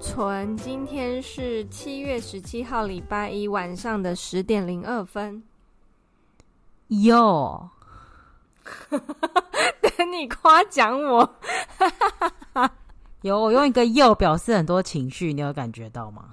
[0.00, 0.56] 安，好蠢。
[0.56, 5.42] 今天是七月十七号，礼拜一晚上的十点零二分。
[6.88, 7.68] 哟，
[8.88, 11.36] 等你夸奖我。
[13.22, 16.30] 有，我用一个“又”表示很多情绪，你有感觉到吗？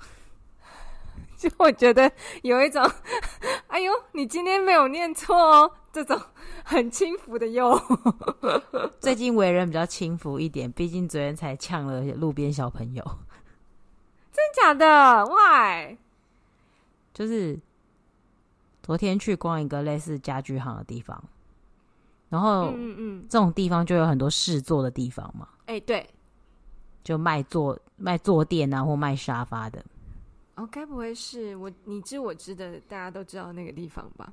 [1.38, 2.09] 就我觉得
[2.44, 2.89] 有一种，
[3.67, 6.20] 哎呦，你今天没有念错哦，这种
[6.63, 7.80] 很轻浮的又。
[9.02, 13.03] 最近为人比较轻浮一点，毕竟昨天才呛了路边小朋友。
[14.38, 15.97] 真假的？Why？
[17.11, 17.59] 就是
[18.83, 21.23] 昨天去逛一个类似家具行的地方，
[22.29, 25.47] 然后嗯嗯，这种地方就有很多试坐的地方嘛。
[25.66, 26.07] 哎，对，
[27.03, 29.83] 就卖坐卖坐垫啊，或卖沙发的。
[30.53, 34.31] 哦，该不会是我你知我知的，大家都知道那个地方吧？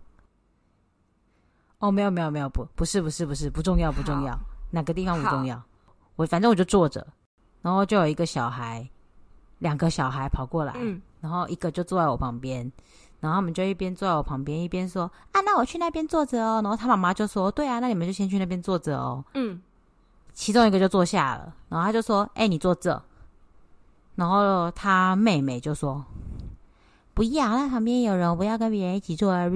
[1.79, 4.39] 哦，没有没有没有，不不是不是不是不重要不重要，
[4.71, 5.63] 哪个地方不重要？
[6.17, 7.07] 我反正我就坐着，
[7.63, 8.87] 然后就有一个小孩，
[9.65, 12.71] 两个小孩跑过来，嗯，然后一个就坐在我旁边，
[13.21, 16.61] 然后他们就一边坐在我旁边，一边说啊，那我去那边坐着哦。
[16.63, 19.25] 然后他妈妈就说，对啊，那你们就先去那边坐着哦。
[19.33, 19.63] 嗯，
[20.35, 23.03] 其中一个就坐下了，然后他就说，哎，你坐这。
[24.17, 26.05] 然后他妹妹就说
[27.15, 29.49] ：“不要，那旁边有人，我不要跟别人一起坐。”然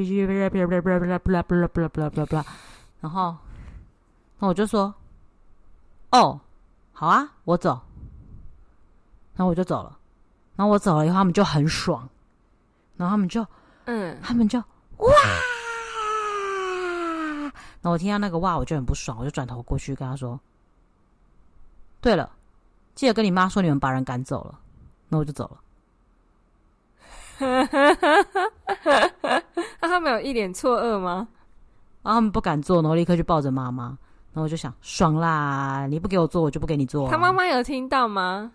[3.12, 3.36] 后，
[4.39, 4.95] 那我就说
[6.12, 6.41] ：“哦，
[6.92, 7.80] 好啊，我走。”
[9.36, 9.98] 然后我就走了。
[10.58, 12.08] 然后我走了以后，他们就很爽。
[12.96, 13.46] 然后他们就，
[13.85, 15.13] 嗯，他们就哇！
[17.80, 20.41] 然后我听到那个哇，我就很不爽，我就转头过去跟他说
[22.02, 22.29] ：“对了。”
[22.97, 24.58] 记得跟你妈说，你们把人赶走了，
[25.08, 25.61] 那我就走了。
[29.80, 31.29] 那他们有一脸错愕吗？
[32.02, 33.97] 然后他们不敢做，然后立刻就抱着妈妈。
[34.33, 35.86] 然后我就想，爽啦！
[35.86, 37.13] 你不给我做，我就不给你做啊。
[37.13, 38.51] 他妈妈有听到吗？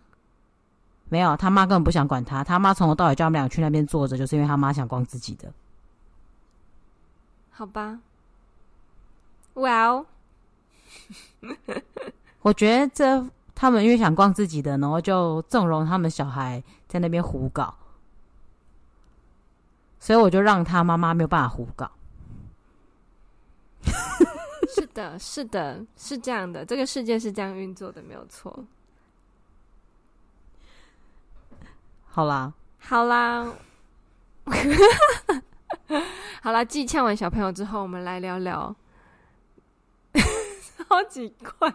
[1.09, 2.43] 没有，他妈根本不想管他。
[2.43, 5.51] 他妈从头到尾叫他们俩去那边坐着，就是因为他妈想逛自己的。
[7.51, 7.99] 好吧。
[9.53, 10.05] Well，
[12.41, 13.25] 我觉得这。
[13.55, 17.73] 他们因为想逛自己的，然后就纵容他们小孩在那边胡搞，
[19.99, 21.89] 所以我就让他妈妈没有办法胡搞。
[24.67, 28.65] 是的，是的，是这样的，这个世界是这样运作的，没有错。
[32.15, 33.51] 好啦，好啦，
[36.43, 38.75] 好啦，继呛完小朋友之后，我们来聊聊。
[40.77, 41.73] 超级怪，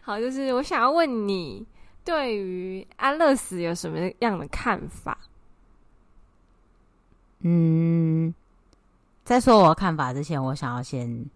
[0.00, 1.66] 好，就是我想要问你，
[2.04, 5.18] 对于安乐死有什么样的看法？
[7.40, 8.32] 嗯，
[9.24, 11.26] 在说我的看法之前，我想要先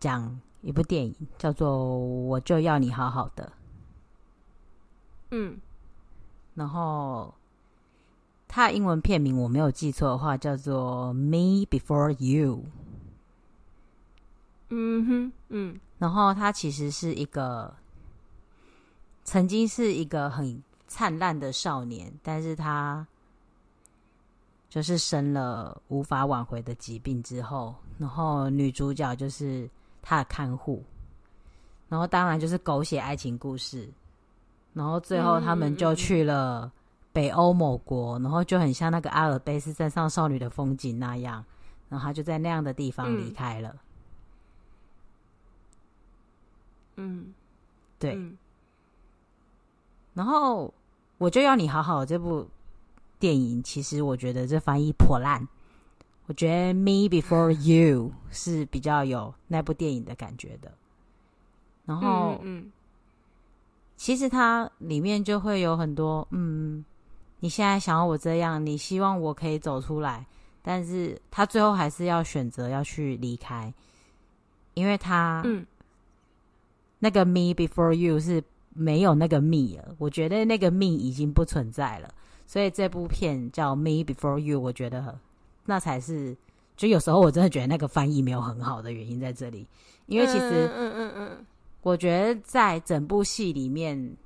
[0.00, 3.44] 讲一部电影，叫做《我就要你好好的》。
[5.30, 5.60] 嗯，
[6.56, 7.32] 然后
[8.48, 12.56] 它的英文片名我没有记错的话，叫做《Me Before You》。
[14.70, 15.80] 嗯哼，嗯。
[15.98, 17.72] 然后他其实是一个
[19.24, 23.06] 曾经是一个很灿烂的少年，但是他
[24.68, 29.70] 就是生了无法挽回的疾病之后，然后女主角就是
[30.02, 30.84] 他的看护，
[31.88, 33.88] 然后当然就是狗血爱情故事，
[34.76, 36.70] 然后最后他们就去了
[37.10, 41.42] 北欧某国，然后就很像那个阿尔卑斯山上少女的风景那样，
[41.88, 43.74] 然后他就在那样的地方离开了。
[46.96, 47.32] 嗯，
[47.98, 48.14] 对。
[48.16, 48.36] 嗯、
[50.12, 50.74] 然后
[51.16, 52.46] 我就要你好好这部
[53.18, 55.48] 电影，其实我觉得这翻译破烂。
[56.26, 60.70] 我觉得《Me Before You》是比较有那部电影的感觉的。
[61.86, 62.72] 然后，嗯，嗯
[63.96, 66.84] 其实它里面就会有很多，嗯，
[67.40, 70.26] 你现在想要我这样，你希望我可以走出来，
[70.62, 73.72] 但是他最后还是要选择要去离开，
[74.74, 75.66] 因为他，嗯。
[76.98, 82.08] 那个 me before you 是没有那个 me 了，我觉得那个 me 已经不存在了，
[82.46, 85.16] 所以这部片叫 me before you，我觉得
[85.66, 86.34] 那才是
[86.74, 89.68] 就有时候我真的觉得那个翻译没有很好的原因在这里，
[90.06, 91.46] 因为其实，嗯嗯嗯，
[91.86, 94.16] 我觉得在整部戏里面，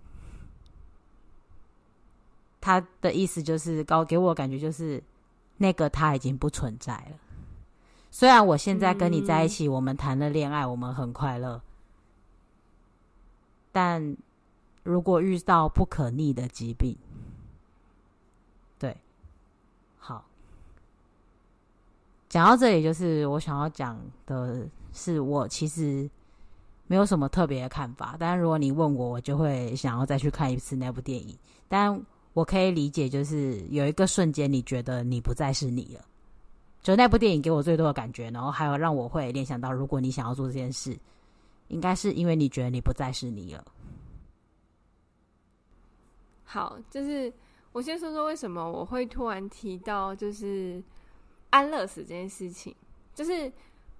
[2.58, 5.02] 他的意思就是高给我感觉就是
[5.58, 7.18] 那个他已经不存在了。
[8.10, 11.60] 虽然我现在跟你在一起，我们谈了恋爱，我们很快乐，
[13.70, 14.16] 但
[14.82, 16.96] 如果遇到不可逆的疾病，
[18.78, 18.96] 对，
[19.98, 20.24] 好。
[22.30, 26.08] 讲到这里，就是我想要讲的是，我其实
[26.90, 28.16] 没有什么特别的看法。
[28.18, 31.38] 但是如果你问我，我就会想要再去看一次那部电影。
[31.68, 36.04] 但我可以理解，就是有一个瞬间，你觉得你不再是你了。
[36.82, 40.98] 就那部电影给我最多的感觉，然后还有让我会联想到，如果你想要做这件事，
[41.68, 43.64] 应该是因为你觉得你不再是你了。
[46.42, 47.32] 好，就是
[47.70, 50.82] 我先说说为什么我会突然提到，就是。
[51.52, 52.72] 安乐死这件事情，
[53.12, 53.52] 就是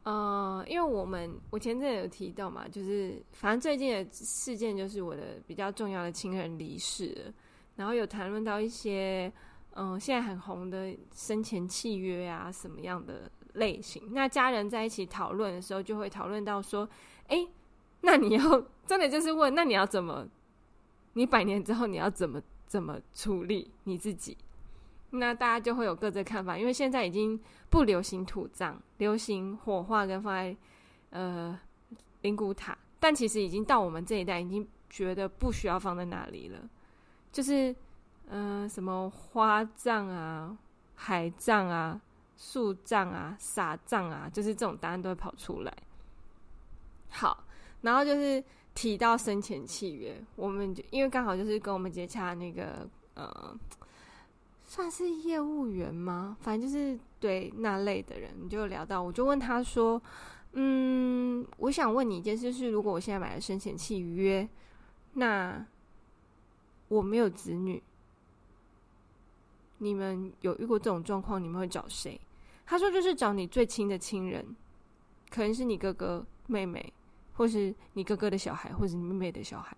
[0.02, 7.32] 呃，因为我们我前阵有提到嘛，就是反正最近的事件就是我的比较重要的亲人离世，
[7.76, 9.32] 然后有谈论到一些
[9.74, 14.02] 嗯、现在很红的生前契约啊，什么样的类型。
[14.12, 16.86] 那家人在一起讨论的时候，就会讨论到说，
[17.28, 17.46] 哎，
[18.00, 20.26] 那你要真的就是问，那你要怎么？
[21.12, 24.36] 你百年之后你要怎么怎么处理你自己？
[25.12, 30.56] 那大家就会有各自的看法，因为现在已经不流行土葬，流行火化跟放在
[31.10, 31.58] 呃
[32.22, 36.60] 灵骨塔，但其实已经到我们这一代，已经觉得不需要放在那里了。
[37.32, 37.74] 就是
[38.28, 40.56] 嗯、呃，什么花葬啊、
[40.94, 42.00] 海葬啊、
[42.36, 45.76] 树葬啊、撒葬啊，就是这种答案都会跑出来。
[47.08, 47.44] 好，
[47.80, 48.42] 然后就是
[48.74, 53.58] 提到生前契约，我们就因为刚好就是跟我们接洽那个呃。
[54.72, 56.36] 算是业务员吗？
[56.40, 60.00] 反正就是对那类的人，你就聊到，我就问他说
[60.54, 64.48] ：“嗯，我想问你一件事，是如果我现在买了生前契约，
[65.14, 65.66] 那
[66.86, 67.82] 我没有子女，
[69.78, 71.42] 你们有遇过这种状况？
[71.42, 72.20] 你们会找谁？”
[72.64, 74.54] 他说：“就是找你最亲的亲人，
[75.30, 76.92] 可能是你哥哥、妹妹，
[77.32, 79.76] 或是你哥哥的小孩，或是你妹妹的小孩。”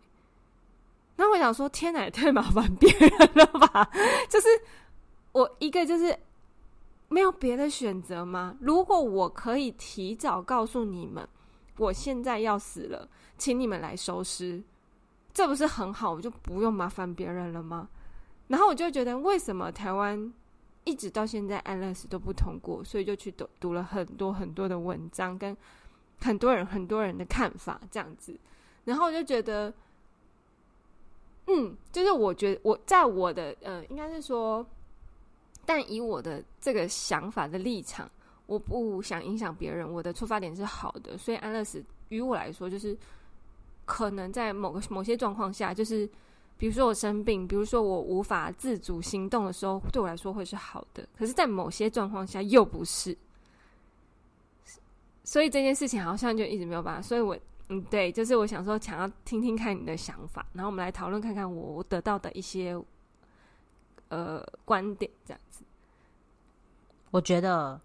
[1.17, 3.91] 那我想说，天哪，太麻烦别人了吧？
[4.29, 4.49] 就是。
[5.33, 6.17] 我一个就是
[7.09, 8.57] 没有别的选择吗？
[8.61, 11.27] 如果我可以提早告诉你们，
[11.79, 13.09] 我现在要死了，
[13.39, 14.63] 请你们来收尸，
[15.33, 16.13] 这不是很好？
[16.13, 17.89] 我就不用麻烦别人了吗？
[18.49, 20.33] 然后我就觉得，为什么台湾
[20.85, 22.85] 一直到现在安乐死都不通过？
[22.85, 25.57] 所以就去读读了很多很多的文章，跟
[26.21, 28.39] 很多人很多人的看法这样子。
[28.85, 29.73] 然后我就觉得，
[31.47, 34.67] 嗯，就是我觉得我在我的呃，应该是说。
[35.65, 38.11] 但以我的这个想法的立场，
[38.47, 39.89] 我不想影响别人。
[39.91, 42.97] 我的出发点是好的，所以安乐死于我来说，就是
[43.85, 46.09] 可能在某个某些状况下，就是
[46.59, 51.09] 比如说我生病，比如说我无法自主行动的时候，对我来说会是好的。
[51.17, 53.17] 可是，在某些状况下又不是，
[55.23, 57.01] 所以这件事情好像就一直没有办法。
[57.01, 57.39] 所以我
[57.69, 62.77] 嗯，对，就是我想说，想要听听看你的想法，然后我们来讨论看看我得到的一些。
[64.13, 65.65] 呃，观点这样子，
[67.11, 67.81] 我觉得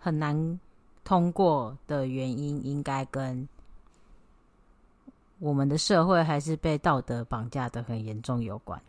[0.00, 0.58] 很难
[1.04, 3.48] 通过的原因，应该跟
[5.38, 8.82] 我们的社会还是被道德绑架的很严重有关。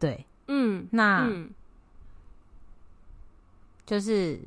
[0.00, 1.54] 对，嗯，那、嗯、
[3.84, 4.40] 就是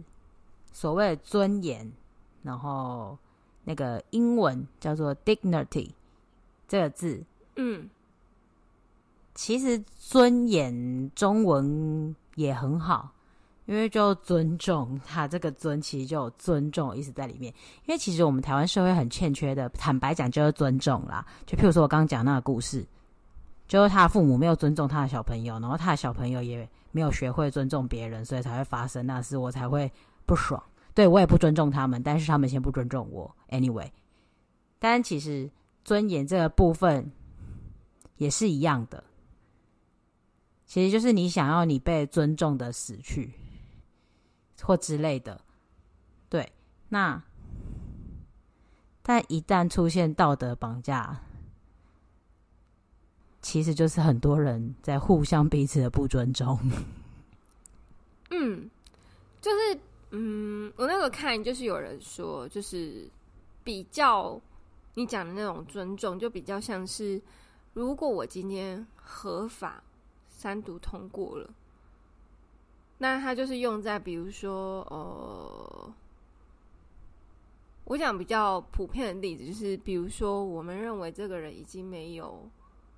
[0.74, 1.90] 所谓尊严，
[2.44, 3.18] 然后
[3.64, 5.92] 那个英文叫做 dignity
[6.68, 7.24] 这个字，
[7.56, 7.90] 嗯。
[9.42, 13.10] 其实尊严中文也很好，
[13.68, 17.52] 因为就尊重他，这个尊其实就有尊重意思在里面。
[17.86, 21.26] 因为其实我们台湾社会很欠缺的，坦白讲就是尊重啦。
[21.46, 22.86] 就譬如说我刚刚讲那个故事，
[23.66, 29.90] 就是他的父母没有尊重他的小朋友，然后他的小朋友也没有学会尊重别人，所以才会发生那事，我才会
[30.26, 30.62] 不爽。
[30.94, 33.34] 对，我也不尊重他们，但是他们先不尊重我。
[33.48, 33.90] Anyway，
[34.80, 35.50] 但其实
[35.86, 37.10] 尊严这个部分
[38.18, 39.02] 也是一样的。
[40.70, 43.34] 其实就是你想要你被尊重的死去，
[44.62, 45.42] 或之类的，
[46.30, 46.54] 对。
[46.90, 47.20] 那
[49.02, 51.22] 但一旦出现道德绑架，
[53.42, 56.60] 其实就是很多人在互相彼此的不尊重。
[58.30, 58.70] 嗯，
[59.42, 59.80] 就是
[60.12, 63.10] 嗯，我那个看就是有人说，就是
[63.64, 64.40] 比较
[64.94, 67.20] 你讲的那种尊重，就比较像是
[67.74, 69.84] 如果我今天合法。
[70.40, 71.54] 三读通过了，
[72.98, 75.94] 那它就是用在比如说，呃，
[77.84, 82.50] 我讲比较普遍的例子，就是比如说，我们认为这个人已经没有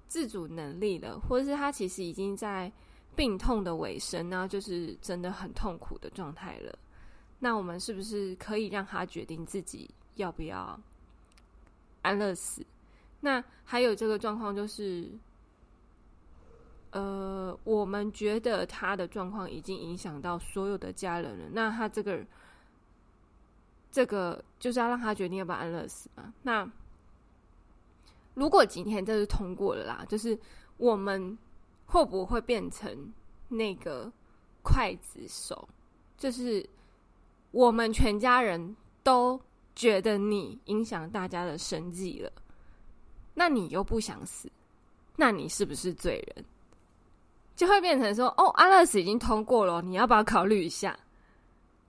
[0.08, 2.72] 自主能力了，或者是他其实已经在
[3.16, 6.78] 病痛的尾声，呢就是真的很痛苦的状态了。
[7.40, 10.80] 那我们是不是可以让他决定自己要不要
[12.04, 12.64] 安乐死？
[13.20, 15.10] 那还有这个状况就是，
[16.92, 21.50] 呃，我们觉得他的状况已经影响到所有的家人了。
[21.52, 22.26] 那他这个
[23.92, 26.34] 这个就是要让他决定要不要安乐死嘛？
[26.44, 26.70] 那
[28.34, 30.38] 如果今天这是通过了啦，就是
[30.78, 31.38] 我们
[31.86, 33.14] 会不会变成
[33.50, 34.12] 那个
[34.64, 35.68] 刽子手？
[36.18, 36.68] 就是。
[37.54, 39.38] 我们全家人都
[39.76, 42.32] 觉得你影响大家的生计了，
[43.34, 44.50] 那你又不想死，
[45.18, 46.46] 那你是不是罪人？
[47.55, 50.98] 就会变成说：“哦，安乐死已经通过了，你要不要考虑一下？”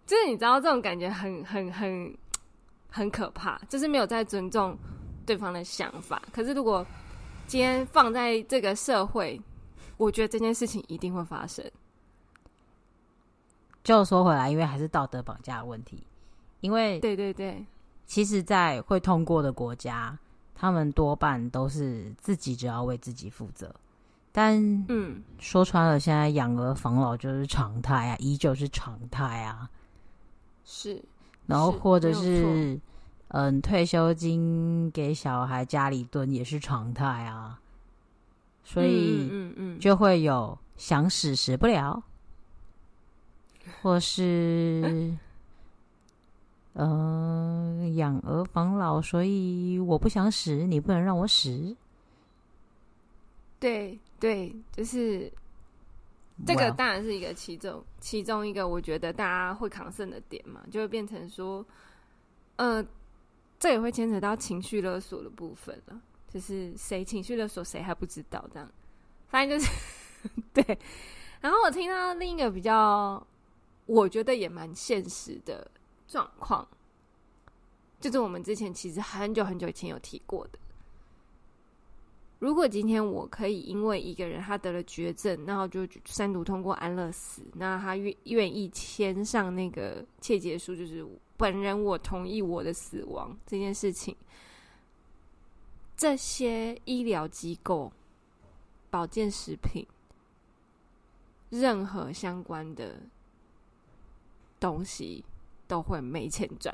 [0.07, 2.16] 就是你知道这种感觉很、很、很、
[2.90, 4.76] 很可怕，就是没有在尊重
[5.25, 6.21] 对方的想法。
[6.33, 6.85] 可是如果
[7.47, 9.40] 今天放在这个社会，
[9.97, 11.64] 我觉得这件事情一定会发生。
[13.85, 16.04] 就说回来，因为还是道德绑架的问题。
[16.61, 17.64] 因为对对对，
[18.07, 20.16] 其实，在会通过的国家，
[20.54, 23.75] 他们多半都是自己只要为自己负责。
[24.33, 29.69] 但嗯，说穿了，现在养儿防老就是常态啊，依旧是常态啊。
[30.65, 31.05] 是，
[31.47, 32.81] 然后或者是
[33.29, 37.61] 嗯，退休金给小孩家里蹲也是常态啊。
[38.65, 42.03] 所以嗯嗯，就会有想死死不了。
[43.81, 45.15] 或是，
[46.73, 51.77] 呃，养儿防老，所以我不想死，你不能让我死。
[53.62, 55.33] 对对，就是
[56.45, 61.64] 这个，当然是一个其中.其中一个，我觉得大家会扛胜的点嘛，就会变成说，
[62.57, 62.85] 呃，
[63.59, 68.69] 这也会牵扯到情绪勒索的部分了，就是谁情绪勒索谁还不知道，这样，
[69.28, 69.71] 反正就是
[70.52, 70.78] 对。
[71.40, 73.25] 然后我听到另一个比较。
[73.87, 75.69] 我觉得也蛮现实的
[76.07, 76.66] 状况，
[78.00, 80.59] 就是我们之前其实很久很久以前有提过的。
[82.43, 91.07] 如果今天我可以因为一个人他得了绝症，然后就三读通过安乐死，那他愿愿意签上那个切结书，就是
[91.37, 94.17] 本人我同意我的死亡这件事情，
[95.97, 97.93] 这些医疗机构、
[98.91, 99.87] 保健食品、
[101.49, 102.97] 任何相关的。
[104.59, 105.25] 东西
[105.67, 106.73] 都会没钱赚，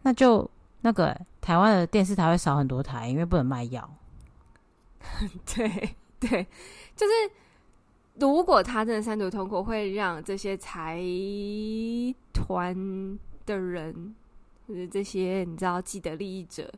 [0.00, 3.86] 那就那个台湾的电视台会少很多台，因为不能卖药。
[5.54, 6.46] 对对，
[6.96, 7.12] 就是
[8.14, 11.00] 如果他真的三读通过，会让这些财
[12.32, 14.14] 团的人
[14.66, 16.72] 或者这些你知道既得利益者，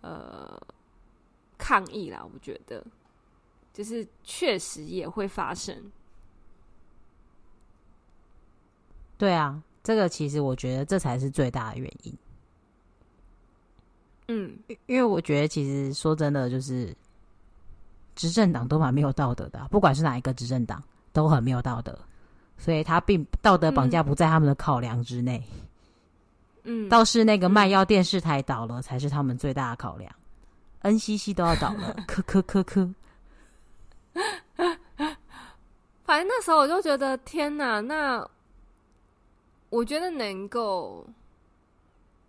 [0.00, 0.60] 呃，
[1.56, 2.24] 抗议啦。
[2.24, 2.84] 我觉得
[3.72, 5.92] 就是确实也会发生。
[9.16, 12.14] 对啊，这个其实我觉得这才是最大的原因。
[14.28, 16.94] 嗯，因为我觉得其实说真的，就是
[18.18, 20.82] 执政党都蛮没有道德的啊，不管是哪一个执政党
[21.12, 21.96] 都很没有道德，
[22.58, 25.42] 所以他并道德绑架不在他们的考量之内。
[26.64, 30.12] 嗯，倒是那个卖药电视台倒了，才是他们最大的考量。
[30.82, 32.92] NCC 都要倒了， 科科科科。
[36.04, 38.28] 反正那时候我就觉得，天哪，那。
[39.70, 41.06] 我觉得能够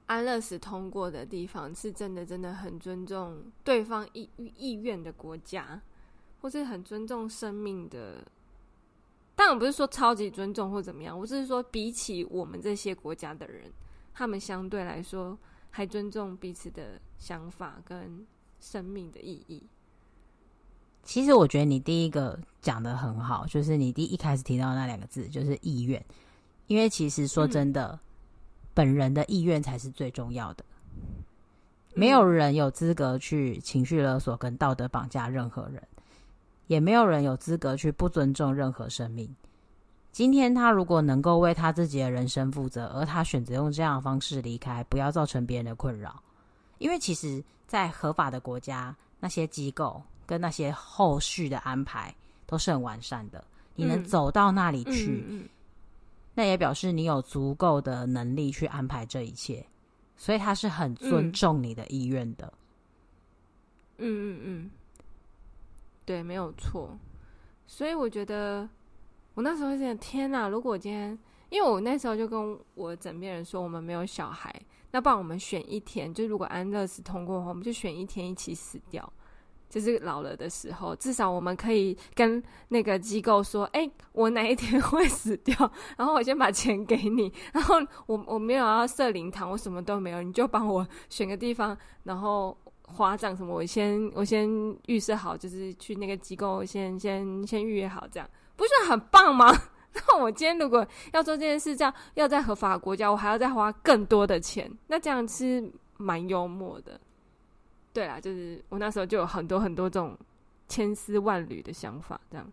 [0.09, 5.79] 安乐死通过的地方，是真的真的很尊重对方意意愿的国家，
[6.41, 8.25] 或是很尊重生命的。
[9.35, 13.71] 当然不是说超级尊重或怎么样，我只是说比起我们这些国家的人，
[14.11, 15.37] 他们相对来说
[15.69, 18.25] 还尊重彼此的想法跟
[18.59, 19.61] 生命的意义。
[21.03, 26.03] 其实我觉得你第一个讲的很好，就是你第一开始提到那两个字，就是意愿。
[26.65, 27.99] 因为其实说真的，嗯、
[28.79, 30.63] 本人的意愿才是最重要的。
[31.93, 35.86] 没有人有资格去情绪勒索跟道德绑架任何人，
[36.67, 39.29] 也没有人有资格去不尊重任何生命。
[40.13, 46.24] 今天他如果能够为他自己的人生负责，而他选择用这样的方式离开，不要造成别人的困扰。
[46.77, 53.43] 因为其实，在合法的国家，那些机构跟那些后续的安排都是很完善的。
[53.75, 55.25] 你能走到那里去。
[55.27, 55.50] 嗯嗯嗯
[56.36, 59.65] 那也表示你有足够的能力去安排这一切，
[60.15, 62.53] 所以他是很尊重你的意愿的。
[63.98, 64.71] 嗯嗯嗯，
[66.05, 66.98] 对，没有错。
[67.67, 68.67] 所以我觉得，
[69.33, 70.48] 我那时候就想天哪！
[70.48, 71.19] 如果今天，
[71.50, 74.53] 因为我那时候就跟我枕边人说，我们没有小孩，
[74.91, 79.12] 那不然我们选一天，就如果安乐死通过的话，我们就选一天一起死掉。
[79.69, 87.75] 就是老了的时候，至少我们可以跟那个机构说：“哎、我哪一天会死掉，然后我先把钱给你，然后
[88.07, 92.57] 我我没有要设灵堂，我什么都没有，你就帮我选个地方，然后
[92.88, 94.49] 花葬什么，我先我先
[94.88, 99.55] 预设好，就是去那个机构先先先预约好，这样不是很棒吗？
[99.93, 106.99] 那我今天如果要做这件事，这样要在合法国家，我还要再花更多的钱，那这样是蛮幽默的。”
[107.93, 110.17] 对啦，就是我那时候就有很多很多这种
[110.67, 112.51] 千丝万缕的想法，这样。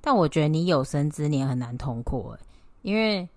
[0.00, 2.38] 但我觉得你有生之年很难通过，
[2.82, 3.28] 因为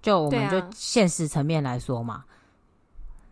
[0.00, 2.26] 就我们就现实层面来说嘛，啊、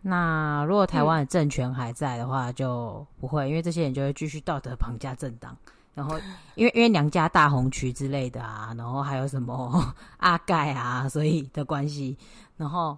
[0.01, 5.57] 那如果台湾的政权还在的话，就不会，嗯、因为这些人就会继续道德绑架政党，
[5.93, 6.17] 然后
[6.55, 12.17] 因为因为娘家大红渠之类的啊，然后还有什么阿盖啊，所以的关系。
[12.55, 12.97] 然后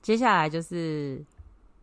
[0.00, 1.22] 接下来就是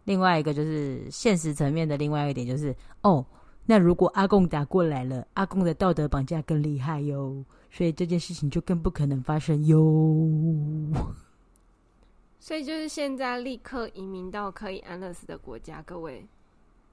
[0.05, 3.25] 另外一个，就是现实层面的另外一点，就是哦，
[3.65, 9.77] 那如果阿贡打过来了，阿贡的道德绑架更厉害哟，所以这件事情就更不可能发生哟。
[12.39, 16.25] 所以就是现在立刻移民到可以安乐死的国家，各位。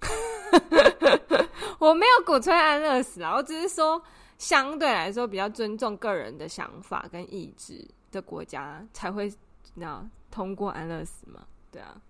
[1.79, 4.03] 我没有鼓吹安乐死啊，我只是说
[4.38, 9.33] 相对来说比较尊重个人的想法跟意志的国家才会。
[9.79, 11.43] 那通过安乐死嘛？
[11.71, 12.00] 对啊，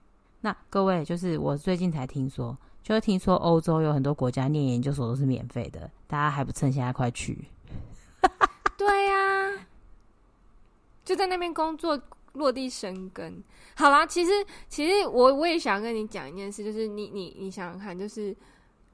[0.40, 7.48] 那各位就是我最近才听说，就是听说欧洲有很多国家念研究所都是免费的，大家还不趁现在快去？
[8.78, 9.66] 对呀、啊，
[11.04, 12.00] 就在那边工作，
[12.36, 13.42] 落地生根。
[13.74, 14.30] 好啦，其实
[14.68, 18.28] 其实我我也想跟你讲一件事，就是你你你想想看，就是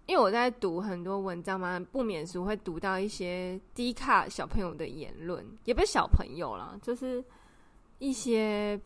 [0.06, 7.22] 因为我在读很多文章嘛，不免俗会读到一些低卡小朋友的言论，也不是小朋友啦，就是。
[7.98, 8.81] 一些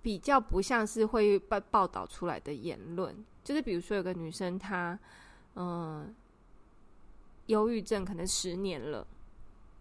[0.00, 4.96] 比较不像是会被报道出来的言论，就是比如说有个女生她，
[5.56, 6.14] 嗯，
[7.46, 9.04] 忧郁症可能十年了，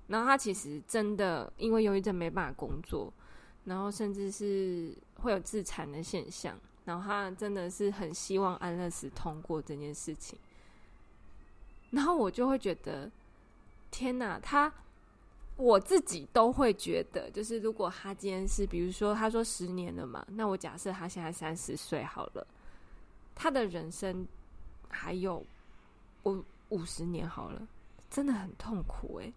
[0.08, 3.14] 然后她其实真的因为忧郁症没办法工作，
[3.66, 10.38] 然后甚至是会有自残的现象，然后他真的是很希望安乐死通过这件事情，
[11.92, 13.12] 然后我就会觉得，
[13.92, 14.74] 天哪，他。
[15.58, 22.48] 我自己都会觉得，就是如果他今天是，比如说他说十年了嘛，那我假设他现在三十岁好了，
[23.36, 24.26] 他的人生
[24.88, 25.46] 还有
[26.24, 27.68] 五五十年好了，
[28.10, 29.34] 真的很痛苦诶。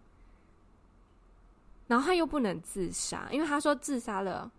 [1.87, 4.51] 然后他又不能自杀，因为他说自杀了，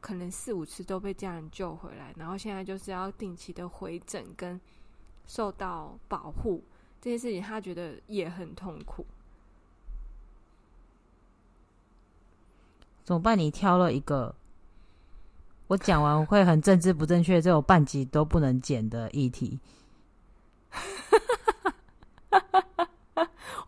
[0.00, 4.60] 可能四五次都被家人救回来，然后现在就是要定期的回诊跟
[5.26, 6.62] 受到保护，
[7.00, 9.06] 这些事情他觉得也很痛苦。
[13.04, 13.38] 怎么办？
[13.38, 14.34] 你挑了一个
[15.66, 19.58] 我讲完会很政治不正确，这有半集都不能剪的议题。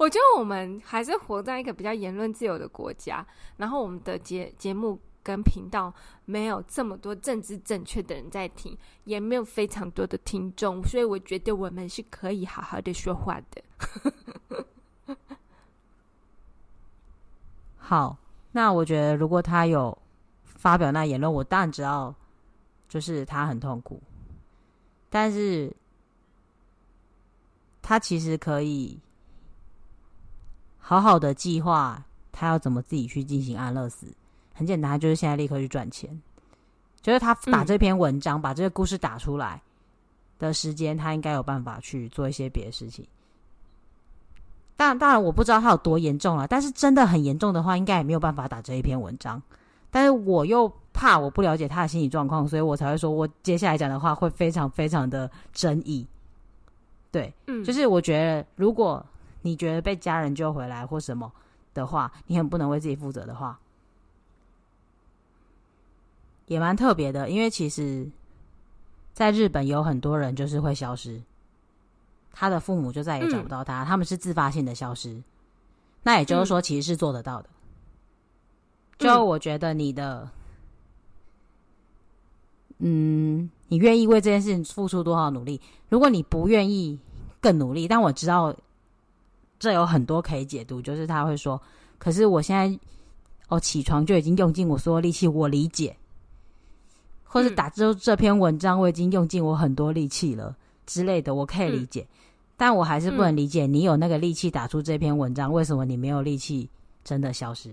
[0.04, 5.90] 我觉得我们还是活在一个比较言论自由的国家，然后我们的节节目跟频道
[6.26, 15.16] 没有这么多政治正确的人在听，也没有非常多的听众，所以我觉得我们是可以好好的说话的。
[17.78, 18.18] 好。
[18.52, 19.96] 那我觉得，如果他有
[20.44, 22.14] 发表那言论，我当然知道，
[22.88, 24.00] 就是他很痛苦。
[25.10, 25.74] 但是，
[27.82, 28.96] 他其实可以
[30.86, 34.06] 好好的计划他要怎么自己去进行安乐死。
[34.52, 36.20] 很简单，就是现在立刻去赚钱。
[37.00, 39.62] 就是他打这篇文章，嗯、把这个故事打出来
[40.38, 43.06] 的时间，他应该有办法去做一些别的事情。
[44.76, 46.46] 当然，当然，我不知道他有多严重了。
[46.46, 49.42] 但是真的很严重的话，应该也没有办法打这一篇文章。
[49.90, 56.06] 但是我又怕我不了解他的心理状况，所以我才会说我接下来讲的话会非常非常的争议。
[57.10, 59.04] 对，嗯，就是我觉得，如果
[59.44, 61.30] 你觉得被家人救回来或什么
[61.74, 63.60] 的话，你很不能为自己负责的话，
[66.46, 67.28] 也蛮特别的。
[67.28, 68.10] 因为其实，
[69.12, 71.22] 在日本有很多人就是会消失。
[72.32, 75.22] 他的父母就再也找不到他，嗯、他们是自发性的消失。
[76.02, 77.48] 那也就是说，其实是做得到的。
[78.98, 80.28] 嗯、就我觉得你的，
[82.78, 85.60] 嗯，你愿意为这件事情付出多少努力？
[85.90, 86.98] 如果你不愿意
[87.40, 88.56] 更努力，但我知道
[89.64, 91.60] 这有很多可以解读，就是他会说
[91.98, 92.78] ：“可是我现在
[93.48, 95.96] 哦起床就已经用尽我所有力气，我理解。”
[97.24, 100.54] 或是打这这篇文章，我已经用尽我很多力气了
[100.86, 102.02] 之类的，我可以理解。
[102.02, 102.14] 嗯
[102.56, 106.70] 但我还是不能理解，你有那个力气打出这篇文章，嗯、为什么你没有力气
[107.02, 107.68] 真的消失？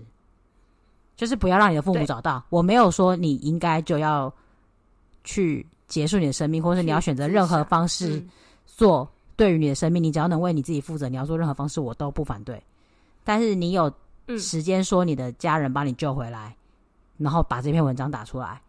[1.16, 2.42] 就是不要让你的父母找到。
[2.50, 4.30] 我没有说你应该就要
[5.22, 8.20] 去结束你的生命，或是你要选择任何方式
[8.66, 9.08] 做。
[9.36, 12.62] 对于你的生命，你只要能为你自己负责，你要做任何方式，我都不反对。
[13.24, 13.92] 但是你有
[14.38, 16.56] 时间说你的家人把你救回来，
[17.18, 18.60] 嗯、然后把这篇文章打出来，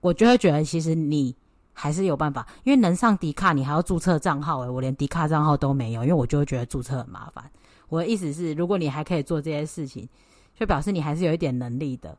[0.00, 1.34] 我就会觉得其实你
[1.72, 4.60] 还是有办法，因为能上迪卡，你还要注册账号。
[4.60, 7.50] 诶，我连迪卡账号都没有，因为我就会觉得注册很麻烦。
[7.88, 10.08] 我的意思是，如果你还可以做这些事情，
[10.54, 12.16] 就表示你还是有一点能力的，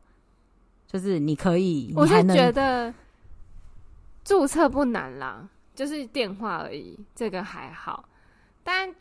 [0.86, 1.92] 就是你可以。
[1.96, 2.94] 我是觉得
[4.24, 5.48] 注册不难啦。
[5.78, 8.08] 就是电话而已，这个还好。
[8.64, 8.92] 但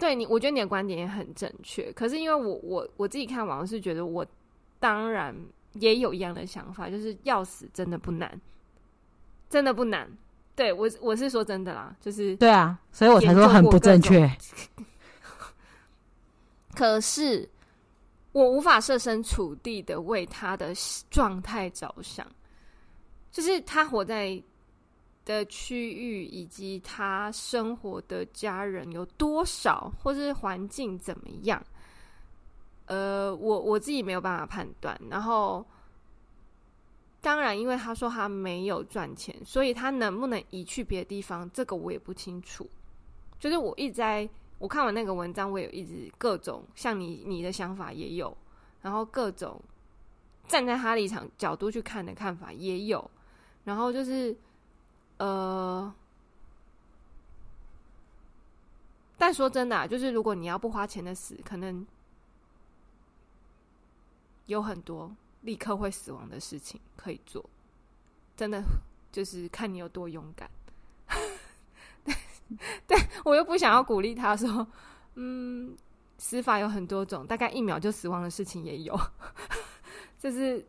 [0.00, 1.92] 对你，我觉得你的观点也很正确。
[1.92, 4.26] 可是因为我我我自己看网是觉得，我
[4.80, 5.32] 当然
[5.74, 8.40] 也有一样的想法，就是要死真的不难，
[9.48, 10.10] 真的不难。
[10.56, 14.28] 对我我是说真的啦，就是对啊，所以我才说很不正确。
[16.74, 17.48] 可是
[18.32, 20.74] 我无法设身处地的为他的
[21.12, 22.26] 状态着想，
[23.30, 24.42] 就是他活在。
[25.24, 31.64] 的区域以及他生活的家人有多少，或是环境怎么样？
[32.86, 35.00] 呃，我我自己没有办法判断。
[35.08, 35.64] 然后，
[37.22, 42.68] 当然，因为他说他没有赚钱，所以他能不能移去别的地方，这个我也不清楚。
[43.40, 48.36] 就是我一直在我看完那个文章，我也一直各种像你你的想法也有，
[48.82, 49.58] 然后各种
[50.46, 53.10] 站在他立场角度去看的看法也有，
[53.64, 54.36] 然后就是。
[55.16, 55.94] 呃，
[59.16, 61.86] 但说真的啊，就是如果你要不花钱的死，可能
[64.46, 67.48] 有很多立刻会死亡的事情可以做。
[68.36, 68.62] 真的
[69.12, 70.50] 就是看你有多勇敢。
[72.86, 74.66] 但我又不想要鼓励他说，
[75.14, 75.76] 嗯，
[76.18, 78.98] 死法有很多种，大概一秒就死亡的事情也有，
[80.18, 80.66] 就是。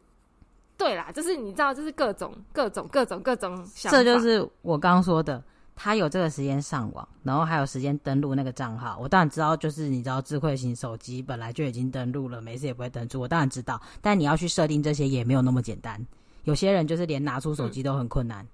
[0.77, 3.97] 对啦，就是你知道，就是各种各种各种各种想法。
[3.97, 5.41] 这就是我刚刚说的，
[5.73, 8.97] 他有这个时间上网，然后还有时间登录那个账号。
[8.99, 13.21] 我当然知道，就是你知道，智慧型手机本来就已经登录了，没事也不会登出。
[13.21, 16.05] 我当然知道，但你要去设定这些也没有那么简单。
[16.43, 18.43] 有些人就是连拿出手机都很困难。
[18.43, 18.47] 嗯。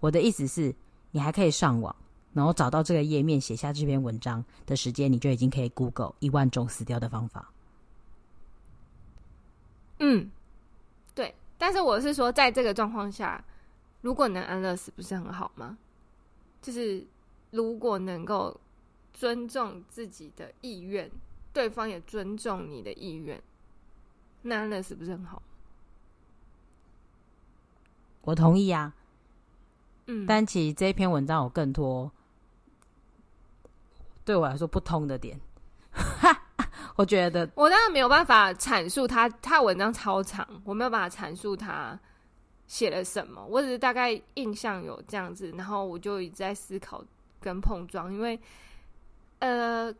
[0.00, 0.74] 我的意思是，
[1.10, 1.94] 你还可以上网，
[2.32, 7.50] 然后找到这个页面，写下这篇文章的时间，你就已经可以 Google 一万种死掉的方法。
[9.98, 10.30] 嗯。
[11.58, 13.44] 但是我是说，在这个状况下，
[14.00, 15.76] 如果能安乐死，不是很好吗？
[16.62, 17.06] 就是
[17.50, 18.58] 如果能够
[19.12, 21.10] 尊重自己的意愿，
[21.52, 23.42] 对方也尊重你的意愿，
[24.42, 25.42] 那安乐死不是很好？
[28.22, 28.94] 我同意啊。
[30.06, 32.10] 嗯，但其实这篇文章有更多
[34.24, 35.38] 对我来说不通的点。
[36.98, 41.96] 我觉得我当然没有办法阐述他，他文章超长，我没有办法阐述他
[42.66, 43.40] 写了什么。
[43.46, 47.00] 我只是大概印象有这样子，然后我就一直在思考
[47.40, 48.36] 跟碰撞，因为
[49.38, 49.94] 呃，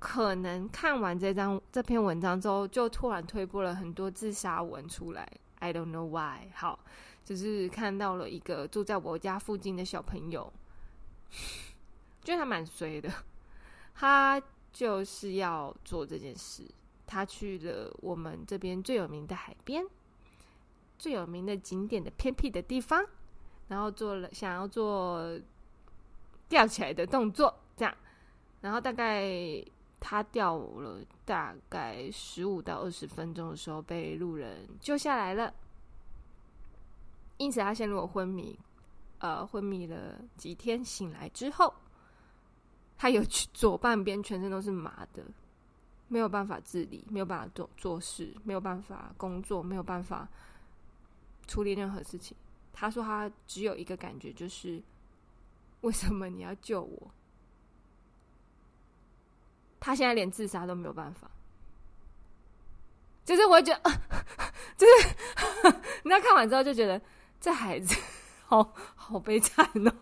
[0.00, 5.24] 可能看完这张这篇文章之后，就突然推播了很多自杀文出来。
[5.60, 6.48] I don't know why。
[6.56, 6.80] 好，
[7.24, 10.52] 就是看到了一个住在我家附近的小朋友，
[12.24, 13.08] 觉得他蛮衰的，
[13.94, 14.42] 他。
[14.72, 16.64] 就是要做这件事，
[17.06, 19.84] 他去了我们这边最有名的海边，
[20.98, 23.04] 最有名的景点的偏僻的地方，
[23.68, 25.38] 然后做了想要做
[26.48, 27.94] 吊起来的动作，这样，
[28.62, 29.62] 然后大概
[30.00, 35.52] 他吊了大概十五到二十分钟的时候，被路人救下来了，
[37.36, 38.58] 因此他陷入了昏迷，
[39.18, 41.74] 呃，昏迷了几天，醒来之后。
[43.02, 45.24] 他有去 左半边全身都是麻的，
[46.06, 50.28] 没有办法自理，没有办法做做事，没有办法工作，没有办法
[51.48, 52.36] 处理任何事情。
[52.72, 54.80] 他说他只有一个感觉，就是
[55.80, 57.10] 为什么你要救我？
[59.80, 61.28] 他现在连自杀都没有办法，
[63.24, 63.90] 就是我觉得，
[64.78, 65.08] 就是
[66.04, 67.02] 你知道看完之后就觉得
[67.40, 68.00] 这孩子
[68.46, 69.92] 好好悲惨哦。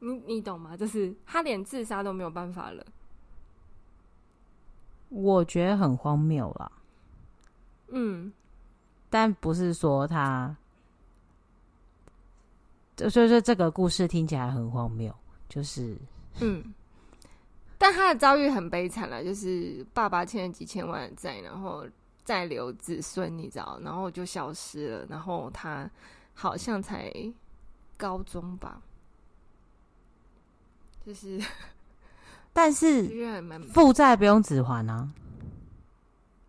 [0.00, 0.76] 你你懂吗？
[0.76, 2.84] 就是他连自杀都没有办法了，
[5.08, 6.70] 我觉得很荒谬啦。
[7.88, 8.32] 嗯，
[9.10, 10.54] 但不是说他，
[12.94, 15.14] 就所以说这个故事听起来很荒谬，
[15.48, 15.96] 就是
[16.40, 16.62] 嗯，
[17.76, 21.86] 但他的遭遇很悲惨了，就是爸爸欠了几千万的债，然后
[22.22, 25.90] 再留子孙，你知道，然后就消失了，然后他
[26.34, 27.12] 好像才
[27.96, 28.80] 高中吧。
[31.08, 31.40] 就是，
[32.52, 33.08] 但是
[33.72, 35.08] 负债不用只还啊。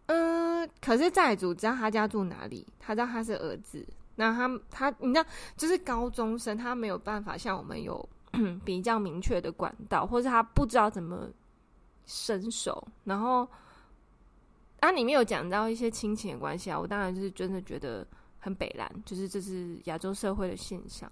[0.08, 8.08] 嗯，可是债主知道他家住哪里，他知道他是儿子，那他他你知道，就是高中生他没有办法像我们有
[8.66, 11.30] 比较明确的管道，或是他不知道怎么
[12.06, 12.86] 伸手。
[13.06, 13.48] 然后
[14.82, 18.06] 啊，里面有讲到一些亲情的关系啊，我当然就是真的觉得
[18.40, 21.10] 很北蓝，就是这是亚洲社会的现象，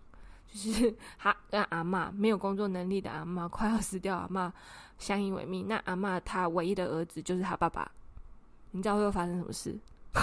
[0.51, 4.51] 就是 他跟阿嬷没有工作能力的阿嬷快要死掉，阿嬷
[4.97, 7.89] 相依为命，那阿嬷他唯一的儿子就是他爸爸。
[8.71, 9.77] 你知道会发生什么事？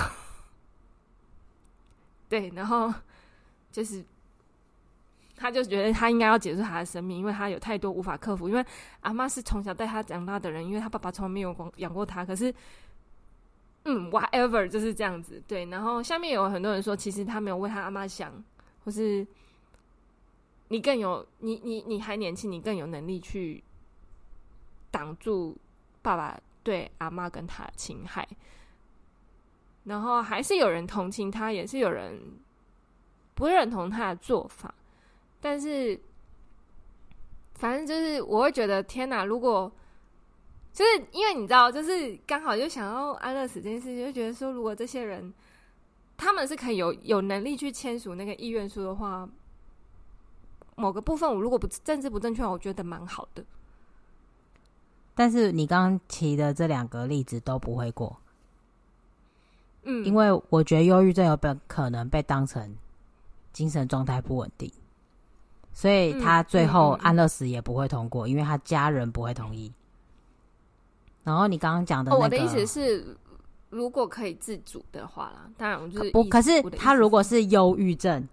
[2.29, 2.93] 对，然后
[3.73, 4.05] 就是，
[5.35, 8.49] 他就觉得他应该要结束他的生命，因为他有太多无法克服。
[8.49, 8.65] 因为
[9.01, 12.25] 阿妈是从小带他长大的人，因为他爸爸从来没有养过他。
[12.25, 12.55] 可是，
[13.85, 15.43] 嗯，whatever 就是这样子。
[15.49, 18.33] 对，然后下面有很多人说，其实他没有为他阿妈想，
[18.85, 19.27] 或是
[20.75, 23.63] 你更有你你你还年轻，你更有能力去
[24.91, 25.57] 挡住
[26.03, 26.37] 爸爸。
[26.65, 28.27] 对阿妈跟他的侵害，
[29.85, 32.19] 然后还是有人同情他，也是有人
[33.35, 34.75] 不认同他的做法。
[35.43, 36.01] 但是，
[37.57, 39.27] 反正就是我会觉得，天哪！
[39.27, 39.71] 如果
[40.73, 45.35] 就是因为你知道，就是刚好就想要安乐死这件事情，就觉得说，如果这些人
[46.17, 49.29] 他们是可以有有能力去签署那个意愿书的话，
[50.77, 53.45] 某个部分我如果不政治不正确，我觉得蛮好的。
[55.15, 58.17] 但是你刚刚提的这两个例子都不会过，
[59.85, 62.75] 嗯，因为我觉得忧郁症有本可能被当成
[63.53, 64.73] 精神状态不稳定，
[65.73, 69.73] 所以他最后安乐死也不会通过，因为他家人不会同意。
[71.23, 73.17] 然后你刚刚讲的那个，我的意思是，
[73.71, 78.29] 如果可以自主的话啦，当然我就是不，可是他如果是忧郁症，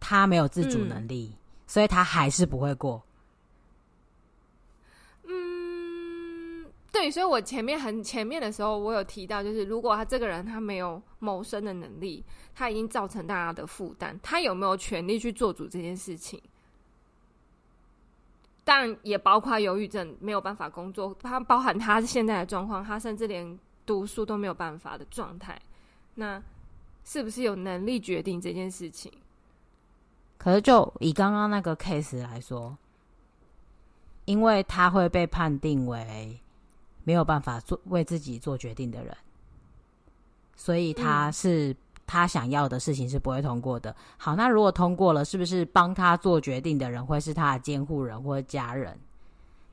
[0.00, 1.32] 他没有自主能力，
[1.68, 3.00] 所以他还是不会过。
[5.24, 16.42] 嗯对，所以我前面很前面的时候，我有提到，就是如果他这个人他没有谋生的能力，他已经造成大家的负担，他有没有权利去做主这件事情？
[18.64, 25.60] 当然也包括忧郁症没有办法工作，他包含他现在的状况，他甚至连读书都没有办法的状态，
[26.14, 26.42] 那
[27.04, 29.12] 是不是有能力决定这件事情？
[30.38, 32.78] 可是就以刚刚那个 case 来说，
[34.24, 36.40] 因为他会被判定为。
[37.04, 39.16] 没有办法做为自己做决定的人，
[40.54, 43.96] 所以他是、嗯、他想要的事情是不会通过的。
[44.18, 48.94] 好，那如果通过了，是不是帮他做决定的人会是他的监护人或者家人？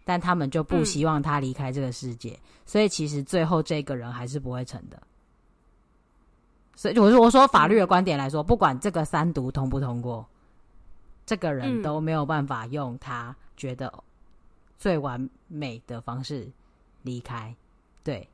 [0.06, 4.98] 但他们就不希望他离开这个世界，嗯、所以其实最后这个人还是不会成的。
[6.74, 10.26] 所以我说，我说法律的观点来说，不管这个三读通不通过，
[11.26, 13.94] 这个人都没有办法用他觉得
[14.78, 16.52] 最完美的方式。
[17.06, 17.56] 离开，
[18.04, 18.28] 对，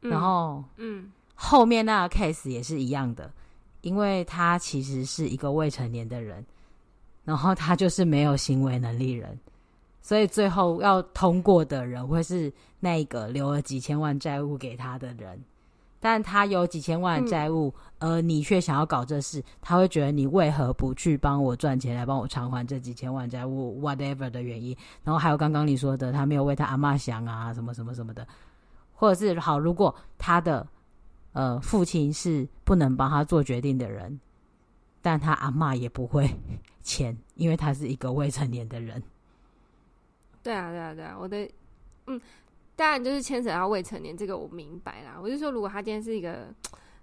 [0.00, 3.32] 嗯、然后，嗯，后面那个 case 也是一样的，
[3.82, 6.44] 因为他其实是一个未成年的人，
[7.24, 9.38] 然后他就是没有行为能力人，
[10.02, 15.40] 所以最后要通过的人会是那个留了几千万债务给他的人。
[16.02, 28.26] 但他有几千万的债务，嗯、而你却想要搞这事，他会觉得你为何不去帮我赚钱来帮我偿还这几千万债务？whatever 的原因，然后还有刚刚你说的，他没有为他阿妈想啊，什么什么什么的，
[28.94, 30.66] 或者是好，如果他的
[31.32, 34.18] 呃父亲是不能帮他做决定的人，
[35.02, 36.26] 但他阿妈也不会
[36.82, 39.02] 签，因为他是一个未成年的人。
[40.42, 41.46] 对啊，对啊，对啊，我的
[42.06, 42.18] 嗯。
[42.80, 45.20] 当然，就是牵扯到未成年，这个我明白啦。
[45.22, 46.48] 我就说，如果他今天是一个，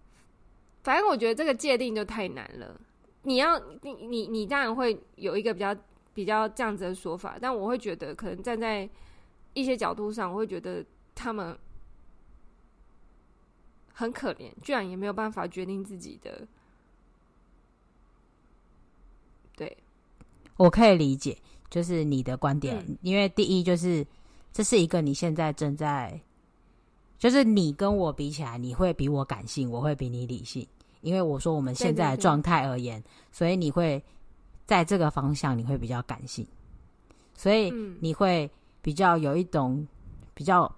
[0.82, 2.82] 反正我觉得这个界定就太难了。
[3.22, 5.78] 你要，你你你当然会有一个比较
[6.16, 8.90] 比较这样子的说法，但我会觉得，可能站在
[9.54, 11.56] 一些角度上，我会觉得他们
[13.94, 16.48] 很可怜，居然也没有办法决定自己的。
[19.56, 19.78] 对，
[20.56, 21.38] 我可以理解，
[21.70, 24.04] 就是你的观点，嗯，因为第一就是。
[24.58, 26.20] 这是一个你现在正在，
[27.20, 30.68] 就是你跟我比起来，你会比我感性，我会比你理性。
[31.02, 34.04] 因为我说我们现在的状态而言，对对对，所以你会
[34.66, 36.44] 在这个方向你会比较感性，
[37.36, 37.70] 所以
[38.02, 38.50] 你会
[38.82, 39.88] 比较有一种
[40.34, 40.76] 比较